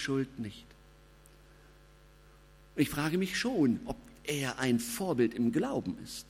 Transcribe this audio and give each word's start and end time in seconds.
Schuld 0.00 0.38
nicht. 0.38 0.66
Ich 2.76 2.88
frage 2.88 3.18
mich 3.18 3.38
schon, 3.38 3.80
ob 3.84 3.96
er 4.24 4.58
ein 4.58 4.80
Vorbild 4.80 5.34
im 5.34 5.52
Glauben 5.52 5.98
ist. 6.02 6.26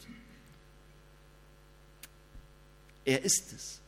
Er 3.05 3.23
ist 3.23 3.53
es. 3.53 3.81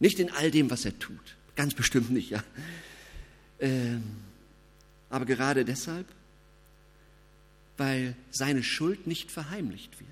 Nicht 0.00 0.18
in 0.20 0.30
all 0.30 0.50
dem, 0.50 0.70
was 0.70 0.84
er 0.84 0.98
tut. 0.98 1.36
Ganz 1.56 1.74
bestimmt 1.74 2.10
nicht, 2.10 2.30
ja. 2.30 2.42
Ähm, 3.60 4.02
aber 5.10 5.24
gerade 5.24 5.64
deshalb, 5.64 6.06
weil 7.76 8.14
seine 8.30 8.62
Schuld 8.62 9.06
nicht 9.06 9.30
verheimlicht 9.30 9.98
wird. 9.98 10.08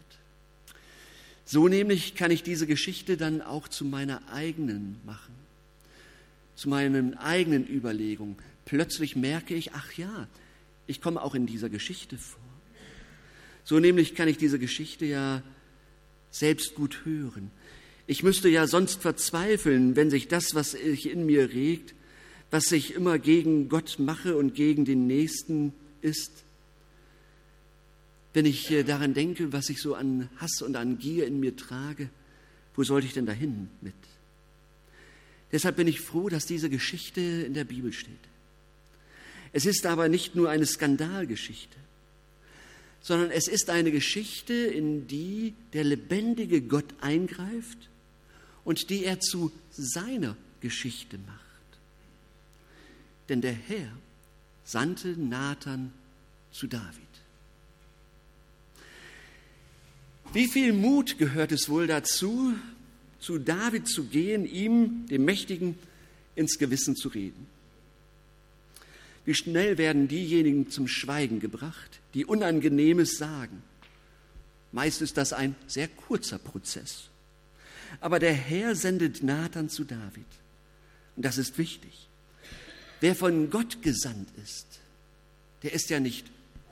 So 1.44 1.68
nämlich 1.68 2.16
kann 2.16 2.32
ich 2.32 2.42
diese 2.42 2.66
Geschichte 2.66 3.16
dann 3.16 3.40
auch 3.40 3.68
zu 3.68 3.84
meiner 3.84 4.20
eigenen 4.32 5.00
machen, 5.04 5.34
zu 6.56 6.68
meinen 6.68 7.16
eigenen 7.16 7.68
Überlegungen. 7.68 8.36
Plötzlich 8.64 9.14
merke 9.14 9.54
ich, 9.54 9.74
ach 9.74 9.92
ja, 9.92 10.26
ich 10.86 11.00
komme 11.00 11.22
auch 11.22 11.34
in 11.34 11.46
dieser 11.46 11.68
Geschichte 11.68 12.18
vor. 12.18 12.40
So 13.62 13.78
nämlich 13.78 14.14
kann 14.14 14.28
ich 14.28 14.38
diese 14.38 14.58
Geschichte 14.58 15.06
ja 15.06 15.42
selbst 16.30 16.74
gut 16.74 17.04
hören. 17.04 17.50
Ich 18.06 18.22
müsste 18.22 18.48
ja 18.48 18.66
sonst 18.66 19.02
verzweifeln, 19.02 19.96
wenn 19.96 20.10
sich 20.10 20.28
das, 20.28 20.54
was 20.54 20.72
sich 20.72 21.10
in 21.10 21.26
mir 21.26 21.52
regt, 21.52 21.94
was 22.50 22.70
ich 22.72 22.94
immer 22.94 23.18
gegen 23.18 23.68
Gott 23.68 23.98
mache 23.98 24.36
und 24.36 24.54
gegen 24.54 24.84
den 24.84 25.06
Nächsten 25.06 25.72
ist, 26.00 26.44
wenn 28.32 28.46
ich 28.46 28.72
daran 28.86 29.14
denke, 29.14 29.52
was 29.52 29.70
ich 29.70 29.80
so 29.80 29.94
an 29.94 30.28
Hass 30.36 30.62
und 30.62 30.76
an 30.76 30.98
Gier 30.98 31.26
in 31.26 31.40
mir 31.40 31.56
trage, 31.56 32.10
wo 32.74 32.84
sollte 32.84 33.06
ich 33.06 33.14
denn 33.14 33.26
dahin 33.26 33.68
mit? 33.80 33.94
Deshalb 35.56 35.76
bin 35.76 35.88
ich 35.88 36.02
froh, 36.02 36.28
dass 36.28 36.44
diese 36.44 36.68
Geschichte 36.68 37.22
in 37.22 37.54
der 37.54 37.64
Bibel 37.64 37.90
steht. 37.90 38.12
Es 39.54 39.64
ist 39.64 39.86
aber 39.86 40.10
nicht 40.10 40.34
nur 40.34 40.50
eine 40.50 40.66
Skandalgeschichte, 40.66 41.78
sondern 43.00 43.30
es 43.30 43.48
ist 43.48 43.70
eine 43.70 43.90
Geschichte, 43.90 44.52
in 44.52 45.08
die 45.08 45.54
der 45.72 45.84
lebendige 45.84 46.60
Gott 46.60 46.92
eingreift 47.00 47.88
und 48.66 48.90
die 48.90 49.06
er 49.06 49.20
zu 49.20 49.50
seiner 49.70 50.36
Geschichte 50.60 51.16
macht. 51.16 51.40
Denn 53.30 53.40
der 53.40 53.54
Herr 53.54 53.88
sandte 54.62 55.18
Nathan 55.18 55.90
zu 56.52 56.66
David. 56.66 56.92
Wie 60.34 60.48
viel 60.48 60.74
Mut 60.74 61.16
gehört 61.16 61.50
es 61.50 61.70
wohl 61.70 61.86
dazu, 61.86 62.52
zu 63.26 63.38
David 63.38 63.88
zu 63.88 64.04
gehen, 64.04 64.46
ihm, 64.46 65.06
dem 65.08 65.24
Mächtigen, 65.24 65.76
ins 66.36 66.58
Gewissen 66.58 66.94
zu 66.94 67.08
reden? 67.08 67.48
Wie 69.24 69.34
schnell 69.34 69.78
werden 69.78 70.06
diejenigen 70.06 70.70
zum 70.70 70.86
Schweigen 70.86 71.40
gebracht, 71.40 71.98
die 72.14 72.24
Unangenehmes 72.24 73.18
sagen? 73.18 73.64
Meist 74.70 75.02
ist 75.02 75.16
das 75.16 75.32
ein 75.32 75.56
sehr 75.66 75.88
kurzer 75.88 76.38
Prozess. 76.38 77.08
Aber 78.00 78.20
der 78.20 78.32
Herr 78.32 78.76
sendet 78.76 79.24
Nathan 79.24 79.68
zu 79.68 79.82
David. 79.82 80.26
Und 81.16 81.24
das 81.24 81.36
ist 81.36 81.58
wichtig. 81.58 82.06
Wer 83.00 83.16
von 83.16 83.50
Gott 83.50 83.82
gesandt 83.82 84.28
ist, 84.44 84.78
der 85.64 85.72
ist 85.72 85.90
ja 85.90 85.98
nicht 85.98 86.26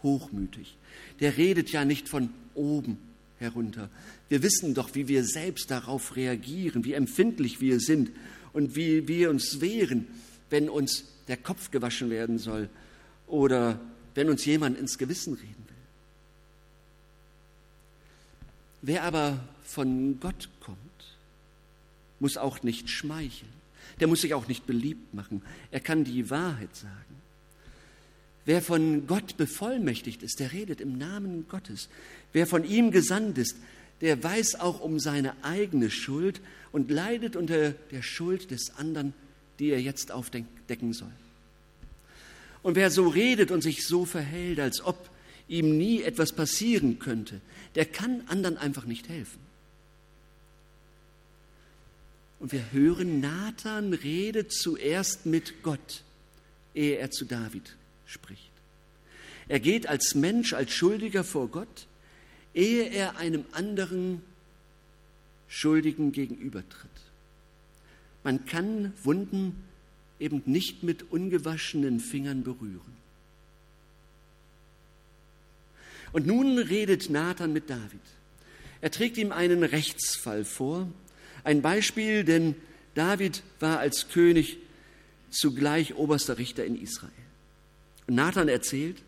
hochmütig. 0.04 0.76
Der 1.18 1.36
redet 1.36 1.72
ja 1.72 1.84
nicht 1.84 2.08
von 2.08 2.30
oben 2.54 2.98
herunter. 3.38 3.90
Wir 4.28 4.42
wissen 4.42 4.74
doch, 4.74 4.94
wie 4.94 5.08
wir 5.08 5.24
selbst 5.24 5.70
darauf 5.70 6.16
reagieren, 6.16 6.84
wie 6.84 6.92
empfindlich 6.92 7.60
wir 7.60 7.80
sind 7.80 8.10
und 8.52 8.76
wie 8.76 9.08
wir 9.08 9.30
uns 9.30 9.60
wehren, 9.60 10.06
wenn 10.50 10.68
uns 10.68 11.04
der 11.28 11.36
Kopf 11.36 11.70
gewaschen 11.70 12.10
werden 12.10 12.38
soll 12.38 12.68
oder 13.26 13.80
wenn 14.14 14.30
uns 14.30 14.44
jemand 14.44 14.78
ins 14.78 14.98
Gewissen 14.98 15.34
reden 15.34 15.64
will. 15.66 15.74
Wer 18.82 19.02
aber 19.04 19.40
von 19.64 20.20
Gott 20.20 20.48
kommt, 20.60 20.78
muss 22.20 22.36
auch 22.36 22.62
nicht 22.62 22.88
schmeicheln. 22.90 23.52
Der 24.00 24.08
muss 24.08 24.20
sich 24.20 24.34
auch 24.34 24.48
nicht 24.48 24.66
beliebt 24.66 25.14
machen. 25.14 25.42
Er 25.70 25.80
kann 25.80 26.04
die 26.04 26.30
Wahrheit 26.30 26.74
sagen. 26.74 27.23
Wer 28.46 28.60
von 28.60 29.06
Gott 29.06 29.36
bevollmächtigt 29.36 30.22
ist, 30.22 30.38
der 30.38 30.52
redet 30.52 30.80
im 30.80 30.98
Namen 30.98 31.46
Gottes. 31.48 31.88
Wer 32.32 32.46
von 32.46 32.64
ihm 32.64 32.90
gesandt 32.90 33.38
ist, 33.38 33.56
der 34.00 34.22
weiß 34.22 34.56
auch 34.56 34.80
um 34.80 34.98
seine 34.98 35.34
eigene 35.42 35.90
Schuld 35.90 36.40
und 36.72 36.90
leidet 36.90 37.36
unter 37.36 37.70
der 37.70 38.02
Schuld 38.02 38.50
des 38.50 38.76
anderen, 38.76 39.14
die 39.58 39.70
er 39.70 39.80
jetzt 39.80 40.12
aufdecken 40.12 40.92
soll. 40.92 41.12
Und 42.62 42.76
wer 42.76 42.90
so 42.90 43.08
redet 43.08 43.50
und 43.50 43.62
sich 43.62 43.86
so 43.86 44.04
verhält, 44.04 44.60
als 44.60 44.82
ob 44.84 45.08
ihm 45.48 45.78
nie 45.78 46.02
etwas 46.02 46.32
passieren 46.32 46.98
könnte, 46.98 47.40
der 47.76 47.86
kann 47.86 48.22
anderen 48.26 48.58
einfach 48.58 48.84
nicht 48.84 49.08
helfen. 49.08 49.40
Und 52.40 52.52
wir 52.52 52.72
hören, 52.72 53.20
Nathan 53.20 53.94
redet 53.94 54.52
zuerst 54.52 55.24
mit 55.24 55.62
Gott, 55.62 56.02
ehe 56.74 56.96
er 56.96 57.10
zu 57.10 57.24
David 57.24 57.74
spricht. 58.06 58.50
Er 59.48 59.60
geht 59.60 59.86
als 59.86 60.14
Mensch, 60.14 60.52
als 60.52 60.72
Schuldiger 60.72 61.24
vor 61.24 61.48
Gott, 61.48 61.86
ehe 62.54 62.84
er 62.84 63.16
einem 63.16 63.44
anderen 63.52 64.22
Schuldigen 65.48 66.12
gegenübertritt. 66.12 66.90
Man 68.22 68.46
kann 68.46 68.94
Wunden 69.02 69.64
eben 70.18 70.42
nicht 70.46 70.82
mit 70.82 71.10
ungewaschenen 71.10 72.00
Fingern 72.00 72.42
berühren. 72.42 72.94
Und 76.12 76.26
nun 76.26 76.58
redet 76.58 77.10
Nathan 77.10 77.52
mit 77.52 77.68
David. 77.68 78.00
Er 78.80 78.90
trägt 78.90 79.18
ihm 79.18 79.32
einen 79.32 79.62
Rechtsfall 79.62 80.44
vor, 80.44 80.88
ein 81.42 81.60
Beispiel, 81.60 82.24
denn 82.24 82.54
David 82.94 83.42
war 83.60 83.80
als 83.80 84.08
König 84.08 84.58
zugleich 85.30 85.94
oberster 85.96 86.38
Richter 86.38 86.64
in 86.64 86.80
Israel. 86.80 87.10
Und 88.06 88.14
Nathan 88.14 88.48
erzählt, 88.48 89.02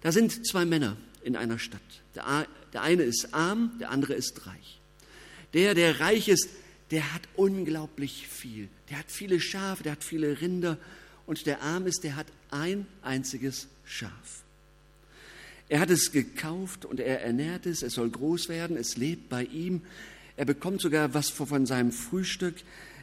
da 0.00 0.12
sind 0.12 0.46
zwei 0.46 0.64
Männer 0.64 0.96
in 1.22 1.36
einer 1.36 1.58
Stadt. 1.58 1.80
Der, 2.14 2.46
der 2.72 2.82
eine 2.82 3.02
ist 3.02 3.32
arm, 3.32 3.72
der 3.80 3.90
andere 3.90 4.14
ist 4.14 4.46
reich. 4.46 4.80
Der, 5.54 5.74
der 5.74 6.00
reich 6.00 6.28
ist, 6.28 6.48
der 6.90 7.14
hat 7.14 7.22
unglaublich 7.36 8.28
viel. 8.28 8.68
Der 8.90 8.98
hat 8.98 9.10
viele 9.10 9.40
Schafe, 9.40 9.82
der 9.82 9.92
hat 9.92 10.04
viele 10.04 10.40
Rinder. 10.40 10.78
Und 11.26 11.46
der 11.46 11.62
arm 11.62 11.86
ist, 11.86 12.04
der 12.04 12.16
hat 12.16 12.26
ein 12.50 12.86
einziges 13.02 13.68
Schaf. 13.84 14.44
Er 15.68 15.80
hat 15.80 15.90
es 15.90 16.12
gekauft 16.12 16.84
und 16.84 17.00
er 17.00 17.22
ernährt 17.22 17.64
es, 17.64 17.82
es 17.82 17.94
soll 17.94 18.10
groß 18.10 18.48
werden, 18.50 18.76
es 18.76 18.96
lebt 18.96 19.30
bei 19.30 19.44
ihm. 19.44 19.80
Er 20.36 20.44
bekommt 20.44 20.82
sogar 20.82 21.14
was 21.14 21.30
von 21.30 21.64
seinem 21.64 21.92
Frühstück, 21.92 22.56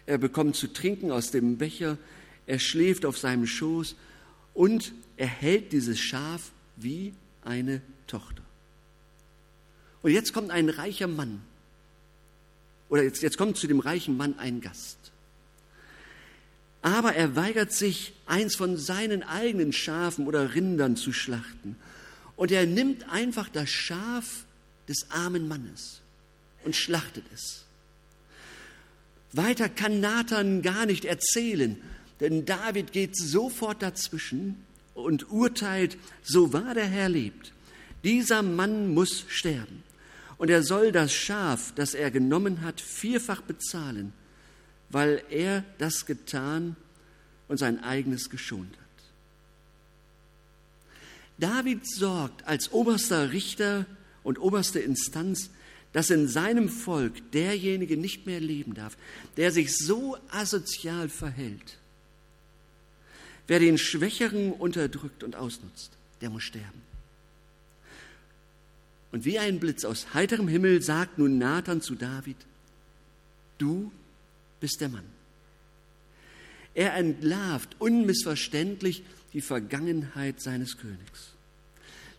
er 0.05 0.19
bekommt 0.19 0.55
zu 0.55 0.67
trinken 0.67 1.11
aus 1.11 1.31
dem 1.31 1.57
Becher, 1.57 1.97
er 2.45 2.59
schläft 2.59 3.05
auf 3.05 3.17
seinem 3.17 3.47
Schoß 3.47 3.95
und 4.53 4.93
er 5.17 5.27
hält 5.27 5.71
dieses 5.71 5.99
Schaf 5.99 6.51
wie 6.75 7.13
eine 7.43 7.81
Tochter. 8.07 8.43
Und 10.01 10.11
jetzt 10.11 10.33
kommt 10.33 10.51
ein 10.51 10.69
reicher 10.69 11.07
Mann, 11.07 11.41
oder 12.89 13.03
jetzt, 13.03 13.21
jetzt 13.21 13.37
kommt 13.37 13.57
zu 13.57 13.67
dem 13.67 13.79
reichen 13.79 14.17
Mann 14.17 14.37
ein 14.37 14.59
Gast. 14.59 14.97
Aber 16.81 17.13
er 17.13 17.35
weigert 17.35 17.71
sich, 17.71 18.13
eins 18.25 18.55
von 18.55 18.75
seinen 18.75 19.23
eigenen 19.23 19.71
Schafen 19.71 20.27
oder 20.27 20.55
Rindern 20.55 20.95
zu 20.95 21.13
schlachten. 21.13 21.77
Und 22.35 22.51
er 22.51 22.65
nimmt 22.65 23.07
einfach 23.09 23.49
das 23.49 23.69
Schaf 23.69 24.43
des 24.89 25.09
armen 25.11 25.47
Mannes 25.47 26.01
und 26.65 26.75
schlachtet 26.75 27.23
es. 27.33 27.65
Weiter 29.31 29.69
kann 29.69 30.01
Nathan 30.01 30.61
gar 30.61 30.85
nicht 30.85 31.05
erzählen, 31.05 31.81
denn 32.21 32.45
David 32.45 32.93
geht 32.93 33.17
sofort 33.17 33.81
dazwischen 33.81 34.63
und 34.93 35.29
urteilt, 35.29 35.97
so 36.23 36.53
wahr 36.53 36.73
der 36.73 36.85
Herr 36.85 37.09
lebt. 37.09 37.51
Dieser 38.03 38.41
Mann 38.41 38.93
muss 38.93 39.25
sterben 39.27 39.83
und 40.37 40.49
er 40.49 40.63
soll 40.63 40.91
das 40.91 41.13
Schaf, 41.13 41.73
das 41.75 41.93
er 41.93 42.09
genommen 42.09 42.61
hat, 42.61 42.79
vierfach 42.79 43.41
bezahlen, 43.41 44.13
weil 44.89 45.21
er 45.29 45.65
das 45.77 46.05
getan 46.05 46.77
und 47.47 47.57
sein 47.57 47.83
eigenes 47.83 48.29
geschont 48.29 48.71
hat. 48.71 48.77
David 51.37 51.85
sorgt 51.85 52.47
als 52.47 52.71
oberster 52.71 53.33
Richter 53.33 53.85
und 54.23 54.39
oberste 54.39 54.79
Instanz 54.79 55.49
dass 55.93 56.09
in 56.09 56.27
seinem 56.27 56.69
Volk 56.69 57.31
derjenige 57.31 57.97
nicht 57.97 58.25
mehr 58.25 58.39
leben 58.39 58.73
darf, 58.73 58.97
der 59.37 59.51
sich 59.51 59.75
so 59.77 60.17
asozial 60.29 61.09
verhält. 61.09 61.79
Wer 63.51 63.59
den 63.59 63.77
Schwächeren 63.77 64.53
unterdrückt 64.53 65.25
und 65.25 65.35
ausnutzt, 65.35 65.91
der 66.21 66.29
muss 66.29 66.43
sterben. 66.43 66.81
Und 69.11 69.25
wie 69.25 69.39
ein 69.39 69.59
Blitz 69.59 69.83
aus 69.83 70.13
heiterem 70.13 70.47
Himmel 70.47 70.81
sagt 70.81 71.17
nun 71.17 71.37
Nathan 71.37 71.81
zu 71.81 71.95
David, 71.95 72.37
du 73.57 73.91
bist 74.61 74.79
der 74.79 74.87
Mann. 74.87 75.03
Er 76.75 76.93
entlarvt 76.93 77.75
unmissverständlich 77.79 79.03
die 79.33 79.41
Vergangenheit 79.41 80.39
seines 80.39 80.77
Königs. 80.77 81.33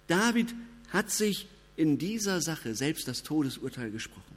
David 0.08 0.54
hat 0.90 1.10
sich 1.10 1.48
in 1.76 1.96
dieser 1.96 2.42
Sache 2.42 2.74
selbst 2.74 3.08
das 3.08 3.22
Todesurteil 3.22 3.90
gesprochen. 3.90 4.36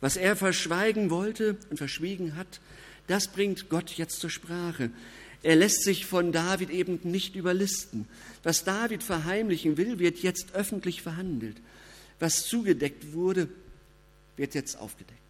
Was 0.00 0.16
er 0.16 0.34
verschweigen 0.34 1.08
wollte 1.08 1.56
und 1.70 1.76
verschwiegen 1.76 2.34
hat, 2.34 2.58
das 3.06 3.28
bringt 3.28 3.68
Gott 3.68 3.90
jetzt 3.92 4.20
zur 4.20 4.30
Sprache. 4.30 4.90
Er 5.42 5.56
lässt 5.56 5.82
sich 5.82 6.06
von 6.06 6.32
David 6.32 6.70
eben 6.70 7.00
nicht 7.02 7.36
überlisten. 7.36 8.06
Was 8.42 8.64
David 8.64 9.02
verheimlichen 9.02 9.76
will, 9.76 9.98
wird 9.98 10.18
jetzt 10.20 10.54
öffentlich 10.54 11.02
verhandelt. 11.02 11.56
Was 12.18 12.46
zugedeckt 12.46 13.12
wurde, 13.12 13.48
wird 14.36 14.54
jetzt 14.54 14.78
aufgedeckt. 14.78 15.20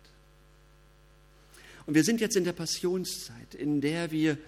Und 1.86 1.94
wir 1.94 2.04
sind 2.04 2.20
jetzt 2.20 2.36
in 2.36 2.44
der 2.44 2.52
Passionszeit, 2.52 3.54
in 3.56 3.80
der 3.80 4.10
wir 4.10 4.38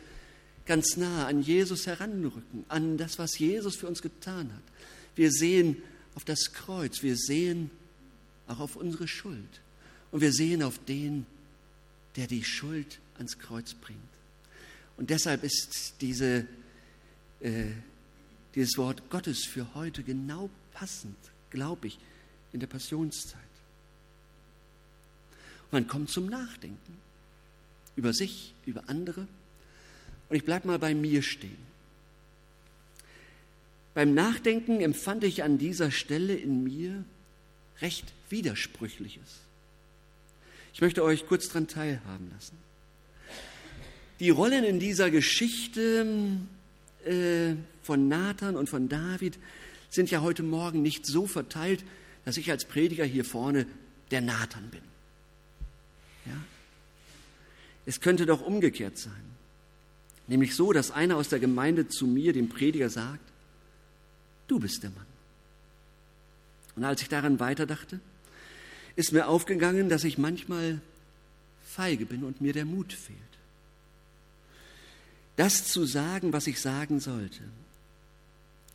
ganz 0.66 0.96
nah 0.96 1.26
an 1.26 1.42
Jesus 1.42 1.86
heranrücken, 1.86 2.64
an 2.68 2.96
das, 2.96 3.18
was 3.18 3.38
Jesus 3.38 3.76
für 3.76 3.88
uns 3.88 4.02
getan 4.02 4.52
hat. 4.52 4.62
Wir 5.14 5.30
sehen 5.30 5.82
auf 6.14 6.24
das 6.24 6.52
Kreuz, 6.52 7.02
wir 7.02 7.16
sehen 7.16 7.70
auch 8.46 8.60
auf 8.60 8.76
unsere 8.76 9.08
Schuld 9.08 9.60
und 10.12 10.20
wir 10.20 10.32
sehen 10.32 10.62
auf 10.62 10.78
den, 10.84 11.26
der 12.16 12.26
die 12.26 12.44
Schuld 12.44 12.98
ans 13.16 13.38
Kreuz 13.38 13.74
bringt. 13.74 14.00
Und 14.96 15.10
deshalb 15.10 15.44
ist 15.44 15.94
diese, 16.00 16.46
äh, 17.40 17.66
dieses 18.54 18.78
Wort 18.78 19.10
Gottes 19.10 19.44
für 19.44 19.74
heute 19.74 20.02
genau 20.02 20.48
passend, 20.72 21.16
glaube 21.50 21.88
ich, 21.88 21.98
in 22.52 22.60
der 22.60 22.66
Passionszeit. 22.66 23.40
Man 25.70 25.86
kommt 25.86 26.10
zum 26.10 26.26
Nachdenken 26.26 26.96
über 27.96 28.12
sich, 28.12 28.54
über 28.66 28.84
andere. 28.88 29.26
Und 30.28 30.36
ich 30.36 30.44
bleibe 30.44 30.68
mal 30.68 30.78
bei 30.78 30.94
mir 30.94 31.22
stehen. 31.22 31.66
Beim 33.94 34.12
Nachdenken 34.14 34.80
empfand 34.80 35.24
ich 35.24 35.42
an 35.42 35.58
dieser 35.58 35.90
Stelle 35.90 36.34
in 36.34 36.62
mir 36.62 37.04
recht 37.80 38.12
Widersprüchliches. 38.28 39.40
Ich 40.74 40.82
möchte 40.82 41.02
euch 41.02 41.26
kurz 41.26 41.48
daran 41.48 41.68
teilhaben 41.68 42.30
lassen. 42.30 42.58
Die 44.20 44.30
Rollen 44.30 44.64
in 44.64 44.80
dieser 44.80 45.10
Geschichte 45.10 46.06
äh, 47.04 47.54
von 47.82 48.08
Nathan 48.08 48.56
und 48.56 48.68
von 48.68 48.88
David 48.88 49.38
sind 49.90 50.10
ja 50.10 50.22
heute 50.22 50.42
Morgen 50.42 50.82
nicht 50.82 51.06
so 51.06 51.26
verteilt, 51.26 51.84
dass 52.24 52.36
ich 52.36 52.50
als 52.50 52.64
Prediger 52.64 53.04
hier 53.04 53.24
vorne 53.24 53.66
der 54.10 54.20
Nathan 54.20 54.68
bin. 54.70 54.82
Ja? 56.24 56.36
Es 57.84 58.00
könnte 58.00 58.26
doch 58.26 58.40
umgekehrt 58.40 58.98
sein. 58.98 59.12
Nämlich 60.26 60.56
so, 60.56 60.72
dass 60.72 60.90
einer 60.90 61.16
aus 61.16 61.28
der 61.28 61.38
Gemeinde 61.38 61.88
zu 61.88 62.06
mir, 62.06 62.32
dem 62.32 62.48
Prediger, 62.48 62.90
sagt, 62.90 63.20
du 64.48 64.58
bist 64.58 64.82
der 64.82 64.90
Mann. 64.90 65.06
Und 66.74 66.84
als 66.84 67.00
ich 67.02 67.08
daran 67.08 67.38
weiterdachte, 67.38 68.00
ist 68.96 69.12
mir 69.12 69.28
aufgegangen, 69.28 69.88
dass 69.88 70.04
ich 70.04 70.18
manchmal 70.18 70.80
feige 71.64 72.06
bin 72.06 72.24
und 72.24 72.40
mir 72.40 72.52
der 72.52 72.64
Mut 72.64 72.92
fehlt. 72.92 73.18
Das 75.36 75.68
zu 75.68 75.84
sagen, 75.84 76.32
was 76.32 76.46
ich 76.46 76.60
sagen 76.60 76.98
sollte. 76.98 77.42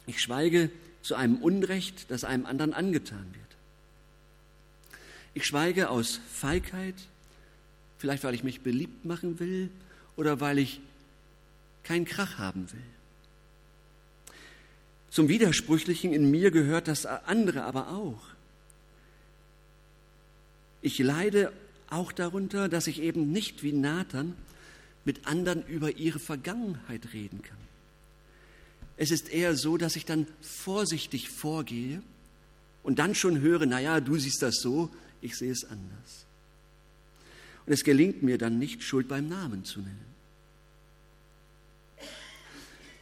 Ich 0.05 0.21
schweige 0.21 0.69
zu 1.01 1.15
einem 1.15 1.37
Unrecht, 1.37 2.09
das 2.09 2.23
einem 2.23 2.45
anderen 2.45 2.73
angetan 2.73 3.25
wird. 3.33 3.41
Ich 5.33 5.45
schweige 5.45 5.89
aus 5.89 6.19
Feigheit, 6.31 6.95
vielleicht 7.97 8.23
weil 8.23 8.35
ich 8.35 8.43
mich 8.43 8.61
beliebt 8.61 9.05
machen 9.05 9.39
will 9.39 9.69
oder 10.15 10.39
weil 10.39 10.59
ich 10.59 10.81
keinen 11.83 12.05
Krach 12.05 12.37
haben 12.37 12.71
will. 12.71 12.79
Zum 15.09 15.27
Widersprüchlichen 15.27 16.13
in 16.13 16.29
mir 16.29 16.51
gehört 16.51 16.87
das 16.87 17.05
andere 17.05 17.63
aber 17.63 17.89
auch. 17.89 18.21
Ich 20.81 20.99
leide 20.99 21.51
auch 21.89 22.11
darunter, 22.11 22.69
dass 22.69 22.87
ich 22.87 23.01
eben 23.01 23.31
nicht 23.31 23.63
wie 23.63 23.73
Nathan 23.73 24.35
mit 25.05 25.27
anderen 25.27 25.65
über 25.65 25.97
ihre 25.97 26.19
Vergangenheit 26.19 27.13
reden 27.13 27.41
kann. 27.41 27.57
Es 28.97 29.11
ist 29.11 29.29
eher 29.29 29.55
so, 29.55 29.77
dass 29.77 29.95
ich 29.95 30.05
dann 30.05 30.27
vorsichtig 30.41 31.29
vorgehe 31.29 32.03
und 32.83 32.99
dann 32.99 33.15
schon 33.15 33.41
höre, 33.41 33.65
naja, 33.65 33.99
du 33.99 34.17
siehst 34.17 34.41
das 34.41 34.57
so, 34.61 34.89
ich 35.21 35.35
sehe 35.37 35.51
es 35.51 35.63
anders. 35.63 36.25
Und 37.65 37.73
es 37.73 37.83
gelingt 37.83 38.23
mir 38.23 38.37
dann 38.37 38.59
nicht, 38.59 38.83
Schuld 38.83 39.07
beim 39.07 39.27
Namen 39.27 39.63
zu 39.65 39.79
nennen. 39.79 40.11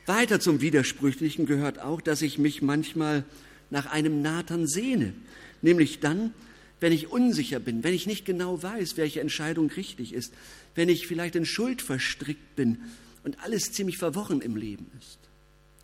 Weiter 0.05 0.39
zum 0.39 0.59
Widersprüchlichen 0.59 1.45
gehört 1.45 1.79
auch, 1.79 2.01
dass 2.01 2.21
ich 2.21 2.37
mich 2.37 2.61
manchmal 2.61 3.23
nach 3.69 3.85
einem 3.85 4.21
Nathan 4.21 4.67
sehne, 4.67 5.13
nämlich 5.61 5.99
dann, 5.99 6.33
wenn 6.79 6.93
ich 6.93 7.11
unsicher 7.11 7.59
bin, 7.59 7.83
wenn 7.83 7.93
ich 7.93 8.07
nicht 8.07 8.25
genau 8.25 8.61
weiß, 8.61 8.97
welche 8.97 9.21
Entscheidung 9.21 9.69
richtig 9.69 10.13
ist, 10.13 10.33
wenn 10.75 10.89
ich 10.89 11.07
vielleicht 11.07 11.35
in 11.35 11.45
Schuld 11.45 11.81
verstrickt 11.81 12.55
bin 12.55 12.79
und 13.23 13.43
alles 13.43 13.71
ziemlich 13.73 13.97
verworren 13.97 14.41
im 14.41 14.55
Leben 14.55 14.89
ist, 14.99 15.19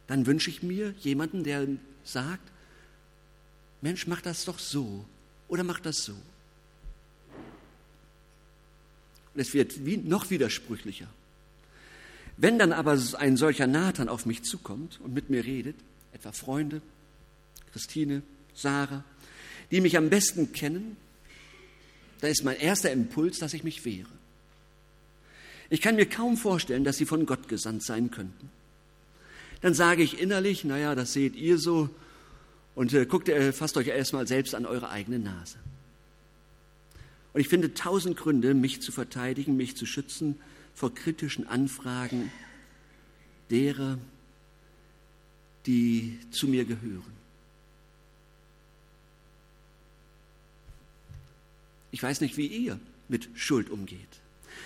dann 0.08 0.26
wünsche 0.26 0.50
ich 0.50 0.64
mir 0.64 0.94
jemanden, 1.00 1.44
der 1.44 1.68
sagt, 2.04 2.52
Mensch, 3.82 4.08
mach 4.08 4.22
das 4.22 4.46
doch 4.46 4.60
so 4.60 5.06
oder 5.48 5.64
mach 5.64 5.80
das 5.80 5.98
so. 6.04 6.14
Und 9.34 9.42
es 9.42 9.54
wird 9.54 9.86
wie, 9.86 9.98
noch 9.98 10.30
widersprüchlicher. 10.30 11.08
Wenn 12.38 12.58
dann 12.58 12.72
aber 12.72 13.00
ein 13.18 13.38
solcher 13.38 13.68
Nathan 13.68 14.10
auf 14.10 14.26
mich 14.26 14.44
zukommt 14.44 15.00
und 15.02 15.14
mit 15.14 15.30
mir 15.30 15.44
redet, 15.44 15.76
etwa 16.14 16.32
Freunde, 16.32 16.82
Christine, 17.72 18.22
Sarah, 18.54 19.04
die 19.72 19.82
mich 19.82 19.98
am 19.98 20.10
besten 20.10 20.52
kennen, 20.52 20.98
dann 22.22 22.32
ist 22.32 22.44
mein 22.44 22.58
erster 22.58 22.92
Impuls, 22.92 23.40
dass 23.40 23.54
ich 23.54 23.64
mich 23.64 23.86
wehre. 23.86 24.10
Ich 25.70 25.82
kann 25.82 25.96
mir 25.96 26.06
kaum 26.06 26.38
vorstellen, 26.38 26.84
dass 26.84 26.98
sie 26.98 27.06
von 27.06 27.26
Gott 27.26 27.48
gesandt 27.48 27.84
sein 27.84 28.12
könnten. 28.12 28.50
Dann 29.62 29.74
sage 29.74 30.04
ich 30.04 30.20
innerlich, 30.20 30.64
naja, 30.64 30.96
das 30.96 31.14
seht 31.14 31.36
ihr 31.36 31.58
so 31.58 31.90
und 32.76 32.94
äh, 32.94 33.06
guckt, 33.06 33.30
äh, 33.30 33.52
fasst 33.52 33.78
euch 33.78 33.88
erstmal 33.88 34.28
selbst 34.28 34.54
an 34.54 34.66
eure 34.66 34.90
eigene 34.90 35.18
Nase. 35.18 35.58
Und 37.34 37.42
ich 37.42 37.48
finde 37.48 37.74
tausend 37.74 38.16
Gründe, 38.16 38.54
mich 38.54 38.82
zu 38.82 38.92
verteidigen, 38.92 39.58
mich 39.58 39.76
zu 39.76 39.86
schützen 39.86 40.40
vor 40.74 40.94
kritischen 40.94 41.48
Anfragen 41.48 42.32
derer, 43.50 43.98
die 45.66 46.20
zu 46.32 46.48
mir 46.48 46.66
gehören. 46.66 47.25
Ich 51.96 52.04
weiß 52.04 52.20
nicht, 52.20 52.36
wie 52.36 52.48
ihr 52.48 52.78
mit 53.08 53.30
Schuld 53.36 53.70
umgeht, 53.70 54.20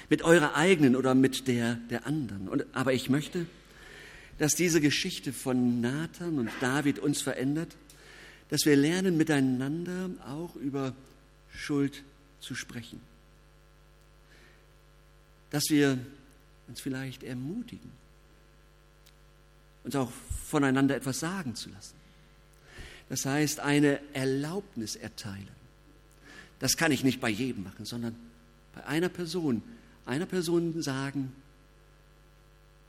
mit 0.10 0.24
eurer 0.24 0.56
eigenen 0.56 0.96
oder 0.96 1.14
mit 1.14 1.48
der 1.48 1.76
der 1.92 2.08
anderen. 2.08 2.50
Und, 2.50 2.66
aber 2.74 2.94
ich 2.94 3.08
möchte, 3.12 3.46
dass 4.40 4.56
diese 4.56 4.82
Geschichte 4.82 5.32
von 5.32 5.80
Nathan 5.80 6.40
und 6.40 6.50
David 6.60 6.98
uns 6.98 7.22
verändert, 7.22 7.76
dass 8.50 8.66
wir 8.66 8.76
lernen, 8.76 9.16
miteinander 9.16 10.10
auch 10.28 10.56
über 10.56 10.96
Schuld 11.54 12.02
zu 12.40 12.56
sprechen. 12.56 13.00
Dass 15.52 15.66
wir 15.70 16.00
uns 16.68 16.82
vielleicht 16.82 17.22
ermutigen, 17.22 17.92
uns 19.84 19.96
auch 19.96 20.12
voneinander 20.48 20.96
etwas 20.96 21.20
sagen 21.20 21.54
zu 21.54 21.70
lassen. 21.70 21.94
Das 23.08 23.24
heißt, 23.24 23.60
eine 23.60 24.00
Erlaubnis 24.16 24.96
erteilen. 24.96 25.60
Das 26.60 26.76
kann 26.76 26.92
ich 26.92 27.04
nicht 27.04 27.20
bei 27.22 27.30
jedem 27.30 27.64
machen, 27.64 27.86
sondern 27.86 28.16
bei 28.76 28.86
einer 28.86 29.10
Person, 29.10 29.64
einer 30.06 30.26
Person 30.26 30.82
sagen, 30.82 31.32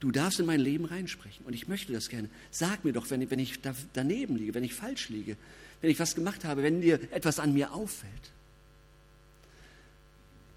du 0.00 0.10
darfst 0.10 0.40
in 0.40 0.46
mein 0.46 0.60
Leben 0.60 0.84
reinsprechen 0.84 1.44
und 1.46 1.54
ich 1.54 1.68
möchte 1.68 1.92
das 1.92 2.08
gerne. 2.08 2.28
Sag 2.50 2.84
mir 2.84 2.92
doch, 2.92 3.08
wenn 3.10 3.22
ich, 3.22 3.30
wenn 3.30 3.38
ich 3.38 3.60
daneben 3.92 4.36
liege, 4.36 4.54
wenn 4.54 4.64
ich 4.64 4.74
falsch 4.74 5.08
liege, 5.08 5.36
wenn 5.80 5.90
ich 5.90 6.00
was 6.00 6.14
gemacht 6.14 6.44
habe, 6.44 6.62
wenn 6.62 6.80
dir 6.80 7.00
etwas 7.12 7.38
an 7.38 7.52
mir 7.52 7.72
auffällt. 7.72 8.32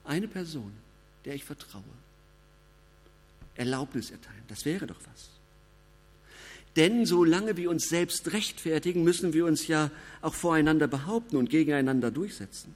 Eine 0.05 0.27
Person, 0.27 0.73
der 1.25 1.35
ich 1.35 1.43
vertraue. 1.43 1.83
Erlaubnis 3.55 4.09
erteilen, 4.09 4.43
das 4.47 4.65
wäre 4.65 4.87
doch 4.87 4.99
was. 5.11 5.29
Denn 6.75 7.05
solange 7.05 7.55
wir 7.55 7.69
uns 7.69 7.87
selbst 7.87 8.33
rechtfertigen, 8.33 9.03
müssen 9.03 9.33
wir 9.33 9.45
uns 9.45 9.67
ja 9.67 9.91
auch 10.21 10.33
voreinander 10.33 10.87
behaupten 10.87 11.37
und 11.37 11.51
gegeneinander 11.51 12.09
durchsetzen. 12.09 12.73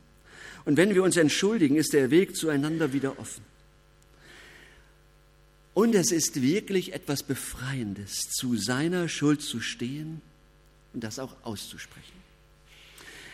Und 0.67 0.75
wenn 0.75 0.93
wir 0.93 1.01
uns 1.01 1.15
entschuldigen, 1.15 1.77
ist 1.77 1.93
der 1.93 2.11
Weg 2.11 2.35
zueinander 2.35 2.91
wieder 2.91 3.17
offen. 3.19 3.41
Und 5.73 5.95
es 5.95 6.11
ist 6.11 6.41
wirklich 6.41 6.91
etwas 6.91 7.23
Befreiendes, 7.23 8.23
zu 8.31 8.57
seiner 8.57 9.07
Schuld 9.07 9.41
zu 9.41 9.61
stehen 9.61 10.21
und 10.91 11.05
das 11.05 11.19
auch 11.19 11.37
auszusprechen. 11.43 12.17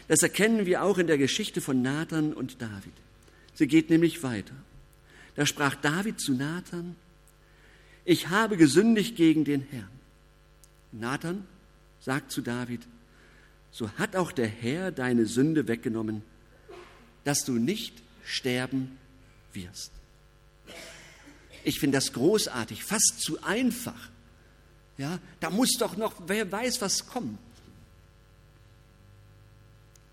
Das 0.08 0.22
erkennen 0.22 0.68
wir 0.68 0.84
auch 0.84 1.00
in 1.00 1.08
der 1.08 1.18
Geschichte 1.18 1.60
von 1.60 1.82
Nathan 1.82 2.34
und 2.34 2.62
David. 2.62 2.94
Sie 3.56 3.66
geht 3.66 3.90
nämlich 3.90 4.22
weiter. 4.22 4.54
Da 5.34 5.48
sprach 5.48 5.74
David 5.74 6.20
zu 6.20 6.34
Nathan, 6.34 6.96
ich 8.06 8.28
habe 8.28 8.58
gesündigt 8.58 9.16
gegen 9.16 9.44
den 9.44 9.62
Herrn. 9.72 9.90
Nathan 10.92 11.48
sagt 12.00 12.32
zu 12.32 12.42
David, 12.42 12.82
so 13.72 13.90
hat 13.94 14.16
auch 14.16 14.32
der 14.32 14.46
Herr 14.46 14.92
deine 14.92 15.25
Sünde 15.25 15.68
weggenommen, 15.68 16.22
dass 17.24 17.46
du 17.46 17.53
nicht 17.53 18.01
sterben 18.25 18.98
wirst. 19.53 19.92
Ich 21.63 21.80
finde 21.80 21.98
das 21.98 22.13
großartig, 22.13 22.84
fast 22.84 23.22
zu 23.22 23.42
einfach. 23.44 24.10
Ja, 24.98 25.20
da 25.39 25.50
muss 25.50 25.72
doch 25.80 25.98
noch, 25.98 26.13
wer 26.27 26.51
weiß, 26.51 26.82
was 26.82 27.08
kommt. 27.08 27.39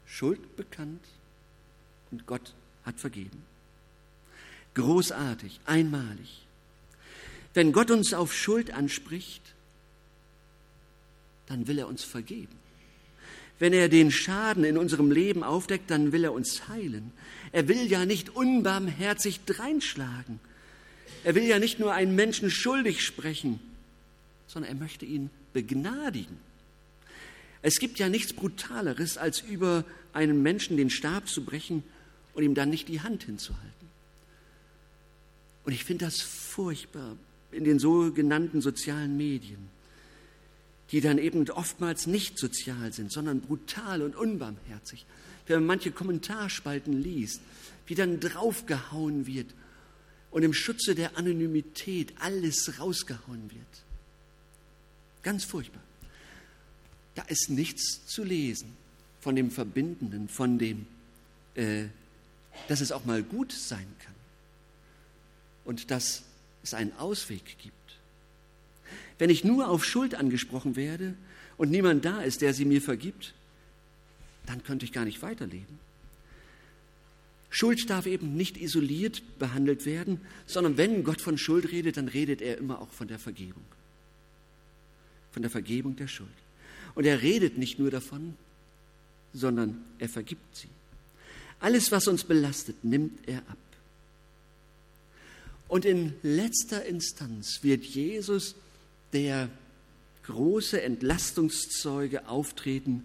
Schuld 0.06 0.56
bekannt 0.56 1.04
und 2.10 2.26
Gott 2.26 2.54
hat 2.84 2.98
vergeben. 2.98 3.42
Großartig, 4.74 5.60
einmalig. 5.66 6.46
Wenn 7.54 7.72
Gott 7.72 7.90
uns 7.90 8.14
auf 8.14 8.32
Schuld 8.32 8.70
anspricht, 8.70 9.42
dann 11.46 11.66
will 11.66 11.78
er 11.78 11.88
uns 11.88 12.04
vergeben. 12.04 12.56
Wenn 13.60 13.74
er 13.74 13.90
den 13.90 14.10
Schaden 14.10 14.64
in 14.64 14.78
unserem 14.78 15.12
Leben 15.12 15.44
aufdeckt, 15.44 15.90
dann 15.90 16.12
will 16.12 16.24
er 16.24 16.32
uns 16.32 16.68
heilen. 16.68 17.12
Er 17.52 17.68
will 17.68 17.86
ja 17.86 18.06
nicht 18.06 18.30
unbarmherzig 18.30 19.40
dreinschlagen. 19.44 20.40
Er 21.24 21.34
will 21.34 21.44
ja 21.44 21.58
nicht 21.58 21.78
nur 21.78 21.92
einen 21.92 22.16
Menschen 22.16 22.50
schuldig 22.50 23.04
sprechen, 23.04 23.60
sondern 24.46 24.72
er 24.72 24.80
möchte 24.80 25.04
ihn 25.04 25.28
begnadigen. 25.52 26.38
Es 27.60 27.78
gibt 27.78 27.98
ja 27.98 28.08
nichts 28.08 28.32
Brutaleres, 28.32 29.18
als 29.18 29.40
über 29.42 29.84
einen 30.14 30.42
Menschen 30.42 30.78
den 30.78 30.88
Stab 30.88 31.28
zu 31.28 31.44
brechen 31.44 31.82
und 32.32 32.42
ihm 32.42 32.54
dann 32.54 32.70
nicht 32.70 32.88
die 32.88 33.02
Hand 33.02 33.24
hinzuhalten. 33.24 33.68
Und 35.64 35.74
ich 35.74 35.84
finde 35.84 36.06
das 36.06 36.22
furchtbar 36.22 37.14
in 37.52 37.64
den 37.64 37.78
sogenannten 37.78 38.62
sozialen 38.62 39.18
Medien 39.18 39.68
die 40.92 41.00
dann 41.00 41.18
eben 41.18 41.48
oftmals 41.50 42.06
nicht 42.06 42.38
sozial 42.38 42.92
sind, 42.92 43.12
sondern 43.12 43.40
brutal 43.40 44.02
und 44.02 44.16
unbarmherzig. 44.16 45.06
Wenn 45.46 45.60
man 45.60 45.66
manche 45.66 45.90
Kommentarspalten 45.90 47.00
liest, 47.00 47.40
wie 47.86 47.94
dann 47.94 48.20
draufgehauen 48.20 49.26
wird 49.26 49.52
und 50.30 50.42
im 50.42 50.52
Schutze 50.52 50.94
der 50.94 51.16
Anonymität 51.16 52.14
alles 52.20 52.78
rausgehauen 52.78 53.50
wird. 53.50 53.84
Ganz 55.22 55.44
furchtbar. 55.44 55.82
Da 57.14 57.22
ist 57.22 57.50
nichts 57.50 58.06
zu 58.06 58.24
lesen 58.24 58.76
von 59.20 59.36
dem 59.36 59.50
Verbindenden, 59.50 60.28
von 60.28 60.58
dem, 60.58 60.86
äh, 61.54 61.84
dass 62.68 62.80
es 62.80 62.92
auch 62.92 63.04
mal 63.04 63.22
gut 63.22 63.52
sein 63.52 63.86
kann 64.04 64.14
und 65.64 65.90
dass 65.90 66.22
es 66.62 66.74
einen 66.74 66.92
Ausweg 66.96 67.58
gibt. 67.58 67.79
Wenn 69.20 69.28
ich 69.28 69.44
nur 69.44 69.68
auf 69.68 69.84
Schuld 69.84 70.14
angesprochen 70.14 70.76
werde 70.76 71.14
und 71.58 71.70
niemand 71.70 72.06
da 72.06 72.22
ist, 72.22 72.40
der 72.40 72.54
sie 72.54 72.64
mir 72.64 72.80
vergibt, 72.80 73.34
dann 74.46 74.64
könnte 74.64 74.86
ich 74.86 74.92
gar 74.92 75.04
nicht 75.04 75.20
weiterleben. 75.20 75.78
Schuld 77.50 77.90
darf 77.90 78.06
eben 78.06 78.34
nicht 78.34 78.56
isoliert 78.56 79.22
behandelt 79.38 79.84
werden, 79.84 80.22
sondern 80.46 80.78
wenn 80.78 81.04
Gott 81.04 81.20
von 81.20 81.36
Schuld 81.36 81.70
redet, 81.70 81.98
dann 81.98 82.08
redet 82.08 82.40
er 82.40 82.56
immer 82.56 82.80
auch 82.80 82.90
von 82.92 83.08
der 83.08 83.18
Vergebung. 83.18 83.62
Von 85.32 85.42
der 85.42 85.50
Vergebung 85.50 85.96
der 85.96 86.08
Schuld. 86.08 86.30
Und 86.94 87.04
er 87.04 87.20
redet 87.20 87.58
nicht 87.58 87.78
nur 87.78 87.90
davon, 87.90 88.36
sondern 89.34 89.84
er 89.98 90.08
vergibt 90.08 90.56
sie. 90.56 90.68
Alles, 91.60 91.92
was 91.92 92.08
uns 92.08 92.24
belastet, 92.24 92.82
nimmt 92.84 93.28
er 93.28 93.40
ab. 93.40 93.58
Und 95.68 95.84
in 95.84 96.14
letzter 96.22 96.86
Instanz 96.86 97.58
wird 97.62 97.84
Jesus 97.84 98.54
der 99.12 99.48
große 100.24 100.80
Entlastungszeuge 100.80 102.28
auftreten 102.28 103.04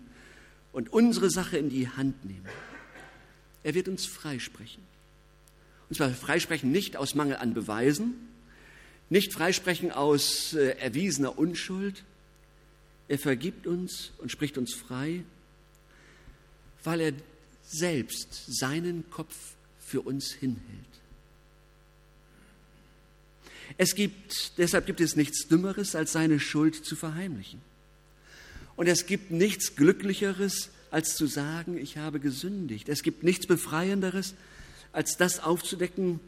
und 0.71 0.91
unsere 0.91 1.29
Sache 1.29 1.57
in 1.57 1.69
die 1.69 1.87
Hand 1.87 2.25
nehmen. 2.25 2.45
Er 3.63 3.73
wird 3.73 3.87
uns 3.87 4.05
freisprechen. 4.05 4.83
Und 5.89 5.95
zwar 5.95 6.09
freisprechen 6.09 6.71
nicht 6.71 6.97
aus 6.97 7.15
Mangel 7.15 7.37
an 7.37 7.53
Beweisen, 7.53 8.13
nicht 9.09 9.33
freisprechen 9.33 9.91
aus 9.91 10.53
äh, 10.53 10.77
erwiesener 10.79 11.37
Unschuld. 11.37 12.03
Er 13.07 13.19
vergibt 13.19 13.67
uns 13.67 14.11
und 14.17 14.31
spricht 14.31 14.57
uns 14.57 14.73
frei, 14.73 15.23
weil 16.83 17.01
er 17.01 17.13
selbst 17.63 18.45
seinen 18.47 19.09
Kopf 19.09 19.35
für 19.79 20.01
uns 20.01 20.31
hinhält. 20.31 20.61
Es 23.77 23.95
gibt, 23.95 24.57
deshalb 24.57 24.85
gibt 24.85 25.01
es 25.01 25.15
nichts 25.15 25.47
Dümmeres, 25.47 25.95
als 25.95 26.11
seine 26.11 26.39
Schuld 26.39 26.75
zu 26.75 26.95
verheimlichen. 26.95 27.61
Und 28.75 28.87
es 28.87 29.05
gibt 29.05 29.31
nichts 29.31 29.75
Glücklicheres, 29.75 30.69
als 30.91 31.15
zu 31.15 31.27
sagen, 31.27 31.77
ich 31.77 31.97
habe 31.97 32.19
gesündigt. 32.19 32.89
Es 32.89 33.03
gibt 33.03 33.23
nichts 33.23 33.47
Befreienderes, 33.47 34.33
als 34.91 35.17
das 35.17 35.41
aufzudecken, 35.41 36.19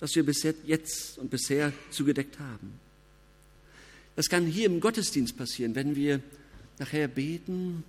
was 0.00 0.14
wir 0.14 0.24
bis 0.24 0.42
jetzt 0.64 1.18
und 1.18 1.30
bisher 1.30 1.72
zugedeckt 1.90 2.38
haben. 2.38 2.78
Das 4.14 4.28
kann 4.28 4.46
hier 4.46 4.66
im 4.66 4.80
Gottesdienst 4.80 5.36
passieren, 5.36 5.74
wenn 5.74 5.96
wir 5.96 6.20
nachher 6.78 7.08
beten 7.08 7.84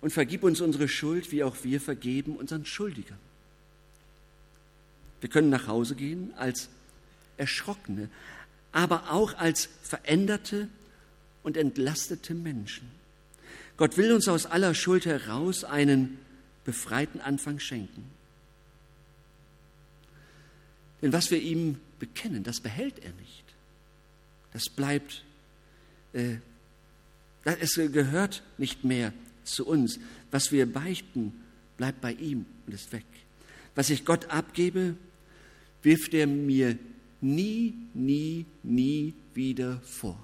und 0.00 0.12
vergib 0.12 0.42
uns 0.42 0.60
unsere 0.60 0.88
Schuld, 0.88 1.32
wie 1.32 1.42
auch 1.42 1.56
wir 1.62 1.80
vergeben 1.80 2.36
unseren 2.36 2.64
Schuldigern. 2.64 3.18
Wir 5.20 5.30
können 5.30 5.50
nach 5.50 5.66
Hause 5.66 5.94
gehen 5.94 6.32
als 6.36 6.68
erschrockene, 7.36 8.08
aber 8.72 9.12
auch 9.12 9.34
als 9.34 9.68
veränderte 9.82 10.68
und 11.42 11.56
entlastete 11.56 12.34
Menschen. 12.34 12.90
Gott 13.76 13.96
will 13.96 14.12
uns 14.12 14.28
aus 14.28 14.46
aller 14.46 14.74
Schuld 14.74 15.06
heraus 15.06 15.64
einen 15.64 16.18
befreiten 16.64 17.20
Anfang 17.20 17.58
schenken. 17.58 18.10
Denn 21.02 21.12
was 21.12 21.30
wir 21.30 21.40
ihm 21.40 21.78
bekennen, 21.98 22.42
das 22.42 22.60
behält 22.60 22.98
er 22.98 23.12
nicht. 23.12 23.44
Das 24.52 24.64
bleibt, 24.68 25.24
äh, 26.12 26.36
es 27.44 27.74
gehört 27.74 28.42
nicht 28.58 28.84
mehr 28.84 29.12
zu 29.44 29.66
uns. 29.66 30.00
Was 30.30 30.52
wir 30.52 30.70
beichten, 30.70 31.32
bleibt 31.76 32.00
bei 32.00 32.12
ihm 32.12 32.46
und 32.66 32.72
ist 32.72 32.92
weg. 32.92 33.04
Was 33.74 33.90
ich 33.90 34.04
Gott 34.04 34.30
abgebe, 34.30 34.96
wirft 35.82 36.14
er 36.14 36.26
mir 36.26 36.78
nie, 37.20 37.74
nie, 37.94 38.46
nie 38.62 39.14
wieder 39.34 39.80
vor. 39.80 40.18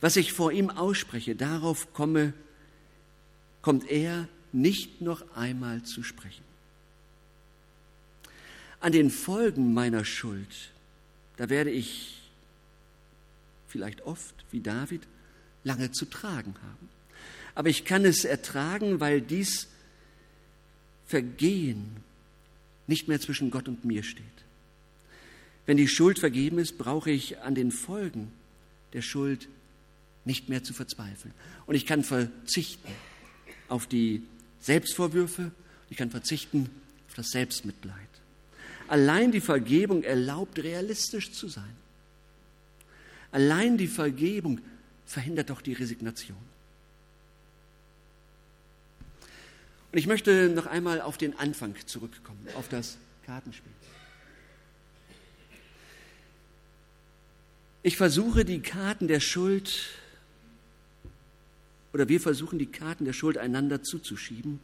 Was 0.00 0.16
ich 0.16 0.32
vor 0.32 0.52
ihm 0.52 0.70
ausspreche, 0.70 1.36
darauf 1.36 1.92
komme, 1.92 2.34
kommt 3.62 3.88
er 3.88 4.28
nicht 4.52 5.00
noch 5.00 5.36
einmal 5.36 5.82
zu 5.84 6.02
sprechen. 6.02 6.44
An 8.80 8.92
den 8.92 9.10
Folgen 9.10 9.72
meiner 9.72 10.04
Schuld, 10.04 10.72
da 11.36 11.48
werde 11.48 11.70
ich 11.70 12.20
vielleicht 13.68 14.02
oft, 14.02 14.34
wie 14.50 14.60
David, 14.60 15.02
lange 15.64 15.92
zu 15.92 16.04
tragen 16.04 16.54
haben. 16.62 16.88
Aber 17.54 17.68
ich 17.68 17.84
kann 17.84 18.04
es 18.04 18.24
ertragen, 18.24 19.00
weil 19.00 19.20
dies 19.20 19.68
Vergehen 21.06 21.96
nicht 22.86 23.06
mehr 23.06 23.20
zwischen 23.20 23.50
Gott 23.50 23.68
und 23.68 23.84
mir 23.84 24.02
steht. 24.02 24.24
Wenn 25.66 25.76
die 25.76 25.88
Schuld 25.88 26.18
vergeben 26.18 26.58
ist, 26.58 26.78
brauche 26.78 27.10
ich 27.10 27.38
an 27.38 27.54
den 27.54 27.70
Folgen 27.70 28.32
der 28.92 29.02
Schuld 29.02 29.48
nicht 30.24 30.48
mehr 30.48 30.62
zu 30.62 30.72
verzweifeln. 30.72 31.34
Und 31.66 31.74
ich 31.74 31.86
kann 31.86 32.04
verzichten 32.04 32.92
auf 33.68 33.86
die 33.86 34.22
Selbstvorwürfe, 34.60 35.50
ich 35.90 35.96
kann 35.96 36.10
verzichten 36.10 36.70
auf 37.08 37.14
das 37.14 37.28
Selbstmitleid. 37.28 37.96
Allein 38.88 39.32
die 39.32 39.40
Vergebung 39.40 40.02
erlaubt, 40.02 40.58
realistisch 40.58 41.32
zu 41.32 41.48
sein. 41.48 41.76
Allein 43.30 43.78
die 43.78 43.88
Vergebung 43.88 44.60
verhindert 45.06 45.50
doch 45.50 45.62
die 45.62 45.72
Resignation. 45.72 46.36
Und 49.90 49.98
ich 49.98 50.06
möchte 50.06 50.48
noch 50.48 50.66
einmal 50.66 51.00
auf 51.00 51.18
den 51.18 51.38
Anfang 51.38 51.74
zurückkommen, 51.86 52.46
auf 52.56 52.68
das 52.68 52.98
Kartenspiel. 53.26 53.72
Ich 57.82 57.96
versuche 57.96 58.44
die 58.44 58.60
Karten 58.60 59.08
der 59.08 59.20
Schuld 59.20 59.88
oder 61.92 62.08
wir 62.08 62.20
versuchen 62.20 62.58
die 62.58 62.66
Karten 62.66 63.04
der 63.04 63.12
Schuld 63.12 63.36
einander 63.38 63.82
zuzuschieben 63.82 64.60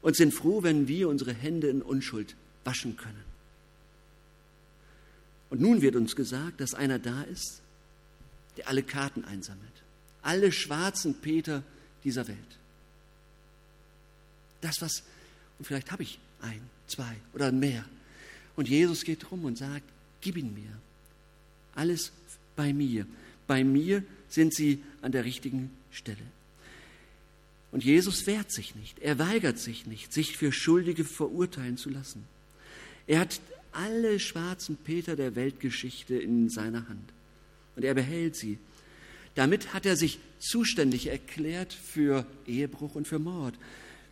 und 0.00 0.16
sind 0.16 0.32
froh, 0.32 0.62
wenn 0.62 0.88
wir 0.88 1.08
unsere 1.08 1.32
Hände 1.32 1.68
in 1.68 1.82
Unschuld 1.82 2.34
waschen 2.64 2.96
können. 2.96 3.24
Und 5.50 5.60
nun 5.60 5.82
wird 5.82 5.96
uns 5.96 6.16
gesagt, 6.16 6.60
dass 6.60 6.74
einer 6.74 6.98
da 6.98 7.22
ist, 7.22 7.60
der 8.56 8.68
alle 8.68 8.82
Karten 8.82 9.24
einsammelt. 9.24 9.62
Alle 10.22 10.52
schwarzen 10.52 11.20
Peter 11.20 11.62
dieser 12.04 12.26
Welt. 12.28 12.38
Das, 14.60 14.80
was, 14.80 15.02
und 15.58 15.66
vielleicht 15.66 15.92
habe 15.92 16.02
ich 16.02 16.18
ein, 16.40 16.60
zwei 16.86 17.16
oder 17.34 17.52
mehr, 17.52 17.84
Und 18.56 18.68
Jesus 18.68 19.04
geht 19.04 19.30
rum 19.30 19.44
und 19.44 19.58
sagt, 19.58 19.84
gib 20.20 20.36
ihn 20.36 20.54
mir. 20.54 20.70
Alles 21.74 22.12
bei 22.56 22.72
mir. 22.72 23.06
Bei 23.46 23.64
mir 23.64 24.02
sind 24.28 24.54
sie 24.54 24.82
an 25.02 25.12
der 25.12 25.24
richtigen 25.24 25.70
Stelle. 25.90 26.18
Und 27.72 27.84
Jesus 27.84 28.26
wehrt 28.26 28.52
sich 28.52 28.76
nicht, 28.76 29.00
er 29.00 29.18
weigert 29.18 29.58
sich 29.58 29.86
nicht, 29.86 30.12
sich 30.12 30.36
für 30.36 30.52
Schuldige 30.52 31.04
verurteilen 31.04 31.76
zu 31.76 31.90
lassen. 31.90 32.24
Er 33.08 33.18
hat 33.18 33.40
alle 33.72 34.20
schwarzen 34.20 34.76
Peter 34.76 35.16
der 35.16 35.34
Weltgeschichte 35.34 36.14
in 36.14 36.48
seiner 36.48 36.88
Hand 36.88 37.12
und 37.74 37.84
er 37.84 37.94
behält 37.94 38.36
sie. 38.36 38.58
Damit 39.34 39.74
hat 39.74 39.86
er 39.86 39.96
sich 39.96 40.20
zuständig 40.38 41.08
erklärt 41.08 41.72
für 41.72 42.24
Ehebruch 42.46 42.94
und 42.94 43.08
für 43.08 43.18
Mord, 43.18 43.56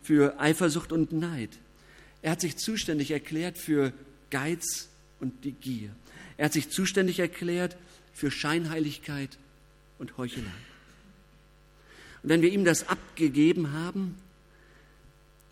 für 0.01 0.39
Eifersucht 0.39 0.91
und 0.91 1.13
Neid. 1.13 1.51
Er 2.21 2.31
hat 2.31 2.41
sich 2.41 2.57
zuständig 2.57 3.11
erklärt 3.11 3.57
für 3.57 3.93
Geiz 4.29 4.89
und 5.21 5.45
die 5.45 5.53
Gier. 5.53 5.95
Er 6.37 6.45
hat 6.45 6.53
sich 6.53 6.69
zuständig 6.69 7.19
erklärt 7.19 7.77
für 8.13 8.31
Scheinheiligkeit 8.31 9.37
und 9.99 10.17
Heuchelei. 10.17 10.49
Und 12.21 12.29
wenn 12.29 12.41
wir 12.41 12.51
ihm 12.51 12.65
das 12.65 12.87
abgegeben 12.87 13.71
haben, 13.73 14.15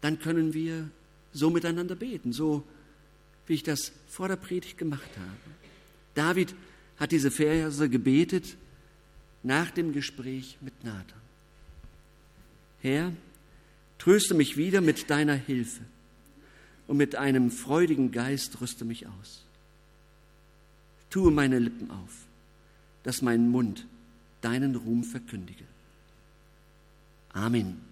dann 0.01 0.19
können 0.19 0.53
wir 0.53 0.89
so 1.33 1.49
miteinander 1.49 1.95
beten, 1.95 2.33
so 2.33 2.63
wie 3.47 3.53
ich 3.53 3.63
das 3.63 3.91
vor 4.07 4.27
der 4.27 4.35
Predigt 4.35 4.77
gemacht 4.77 5.09
habe. 5.17 5.55
David 6.15 6.55
hat 6.97 7.11
diese 7.11 7.31
Verse 7.31 7.89
gebetet 7.89 8.57
nach 9.43 9.71
dem 9.71 9.93
Gespräch 9.93 10.57
mit 10.61 10.83
Nathan. 10.83 11.21
Herr, 12.81 13.11
tröste 13.97 14.33
mich 14.33 14.57
wieder 14.57 14.81
mit 14.81 15.09
deiner 15.09 15.35
Hilfe 15.35 15.81
und 16.87 16.97
mit 16.97 17.15
einem 17.15 17.51
freudigen 17.51 18.11
Geist 18.11 18.59
rüste 18.61 18.85
mich 18.85 19.07
aus. 19.07 19.45
Tue 21.11 21.29
meine 21.29 21.59
Lippen 21.59 21.91
auf, 21.91 22.25
dass 23.03 23.21
mein 23.21 23.49
Mund 23.49 23.85
deinen 24.41 24.75
Ruhm 24.75 25.03
verkündige. 25.03 25.65
Amen. 27.33 27.90